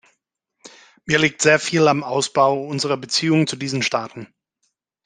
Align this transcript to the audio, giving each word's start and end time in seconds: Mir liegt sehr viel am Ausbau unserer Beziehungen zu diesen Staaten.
Mir 1.05 1.19
liegt 1.19 1.43
sehr 1.43 1.59
viel 1.59 1.87
am 1.87 2.01
Ausbau 2.03 2.59
unserer 2.65 2.97
Beziehungen 2.97 3.45
zu 3.45 3.55
diesen 3.55 3.83
Staaten. 3.83 4.33